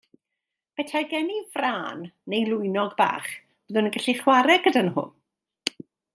Petai 0.79 1.01
gen 1.11 1.29
i 1.33 1.41
frân 1.57 2.01
neu 2.33 2.47
lwynog 2.53 2.95
bach 3.03 3.29
byddwn 3.37 3.91
i'n 3.91 3.95
gallu 3.99 4.17
chwarae 4.23 4.57
gyda 4.69 4.85
nhw. 4.89 5.07